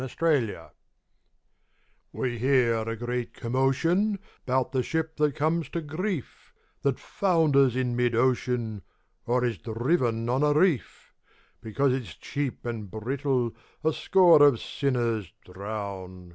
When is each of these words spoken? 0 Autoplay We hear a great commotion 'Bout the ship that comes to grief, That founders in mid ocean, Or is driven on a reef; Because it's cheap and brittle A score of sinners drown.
0 0.01 0.07
Autoplay 0.07 0.69
We 2.11 2.39
hear 2.39 2.89
a 2.89 2.95
great 2.97 3.35
commotion 3.35 4.17
'Bout 4.47 4.71
the 4.71 4.81
ship 4.81 5.15
that 5.17 5.35
comes 5.35 5.69
to 5.69 5.79
grief, 5.79 6.51
That 6.81 6.99
founders 6.99 7.75
in 7.75 7.95
mid 7.95 8.15
ocean, 8.15 8.81
Or 9.27 9.45
is 9.45 9.59
driven 9.59 10.27
on 10.27 10.41
a 10.41 10.53
reef; 10.53 11.13
Because 11.61 11.93
it's 11.93 12.15
cheap 12.15 12.65
and 12.65 12.89
brittle 12.89 13.53
A 13.83 13.93
score 13.93 14.41
of 14.41 14.59
sinners 14.59 15.31
drown. 15.45 16.29